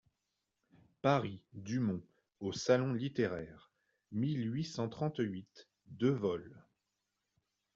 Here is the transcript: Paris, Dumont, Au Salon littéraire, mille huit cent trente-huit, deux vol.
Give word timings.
Paris, 1.03 1.43
Dumont, 1.53 2.01
Au 2.39 2.51
Salon 2.51 2.91
littéraire, 2.93 3.69
mille 4.11 4.51
huit 4.51 4.63
cent 4.65 4.89
trente-huit, 4.89 5.67
deux 5.85 6.09
vol. 6.09 6.59